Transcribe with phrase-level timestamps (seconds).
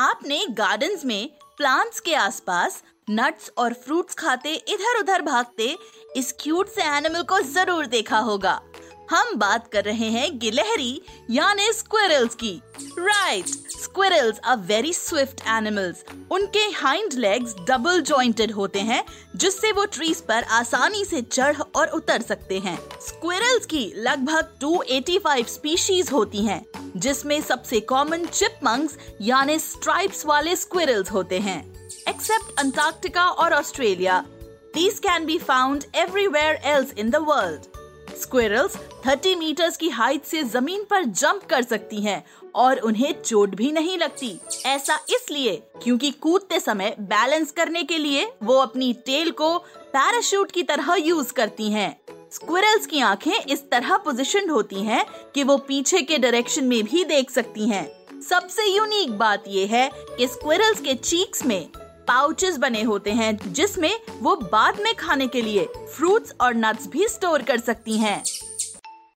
[0.00, 5.76] आपने गार्डन्स में प्लांट्स के आसपास नट्स और फ्रूट्स खाते इधर उधर भागते
[6.16, 8.60] इस क्यूट से एनिमल को ज़रूर देखा होगा।
[9.10, 11.00] हम बात कर रहे हैं गिलहरी
[11.30, 12.52] यानी स्क्विरल्स की।
[12.98, 13.46] Right
[13.82, 19.02] squirrels are very swift animals उनके हाइंड लेग्स डबल जॉइंटेड होते हैं
[19.36, 25.48] जिससे वो ट्रीज पर आसानी से चढ़ और उतर सकते हैं। स्क्विरल्स की लगभग 285
[25.48, 26.64] स्पीशीज होती हैं,
[26.96, 31.60] जिसमें सबसे कॉमन चिपमंग्स यानी स्ट्राइप्स वाले स्क्विरल्स होते हैं।
[32.08, 34.24] एक्सेप्ट अंटार्कटिका और Australia
[34.74, 37.79] These can be found everywhere else in the world.
[38.30, 38.74] Squirrels
[39.06, 42.22] 30 metres की हाइट से ज़मीन पर जंप कर सकती हैं
[42.54, 44.30] और उन्हें चोट भी नहीं लगती
[44.66, 49.56] ऐसा इसलिए क्योंकि कूदते समय बैलेंस करने के लिए वो अपनी टेल को
[49.92, 51.90] पैराशूट की तरह यूज़ करती हैं।
[52.32, 57.04] स्क्विरल्स की आँखें इस तरह पोजिशन होती हैं कि वो पीछे के डायरेक्शन में भी
[57.04, 57.84] देख सकती हैं।
[58.22, 61.70] सबसे यूनिक बात ये है कि स्क्विरल्स के चीक्स में
[62.10, 65.66] पाउचेस बने होते हैं, जिसमें वो बाद में खाने के लिए
[65.96, 68.22] फ्रूट्स और नट्स भी स्टोर कर सकती हैं।